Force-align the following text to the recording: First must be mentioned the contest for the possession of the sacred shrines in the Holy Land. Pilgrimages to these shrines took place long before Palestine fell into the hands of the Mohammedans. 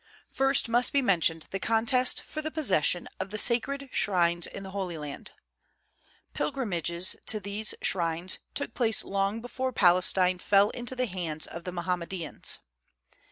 First 0.29 0.67
must 0.67 0.93
be 0.93 1.01
mentioned 1.03 1.45
the 1.51 1.59
contest 1.59 2.23
for 2.23 2.41
the 2.41 2.49
possession 2.49 3.07
of 3.19 3.29
the 3.29 3.37
sacred 3.37 3.87
shrines 3.91 4.47
in 4.47 4.63
the 4.63 4.71
Holy 4.71 4.97
Land. 4.97 5.29
Pilgrimages 6.33 7.15
to 7.27 7.39
these 7.39 7.75
shrines 7.83 8.39
took 8.55 8.73
place 8.73 9.03
long 9.03 9.41
before 9.41 9.71
Palestine 9.71 10.39
fell 10.39 10.71
into 10.71 10.95
the 10.95 11.05
hands 11.05 11.45
of 11.45 11.65
the 11.65 11.71
Mohammedans. 11.71 12.61